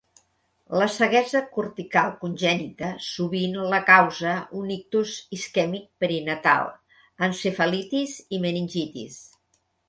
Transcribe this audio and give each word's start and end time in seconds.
La 0.83 0.85
ceguesa 0.91 1.41
cortical 1.57 2.15
congènita 2.23 2.89
sovint 3.07 3.53
la 3.73 3.81
causa 3.89 4.31
un 4.61 4.71
ictus 4.77 5.13
isquèmic 5.39 5.85
perinatal, 6.05 6.73
encefalitis 7.29 8.17
i 8.39 8.43
meningitis. 8.49 9.21